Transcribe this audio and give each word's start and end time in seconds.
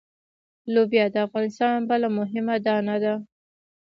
لوبیا 0.73 1.05
د 1.11 1.15
افغانستان 1.27 1.77
بله 1.89 2.07
مهمه 2.19 2.55
دانه 2.65 2.95
ده. 3.03 3.13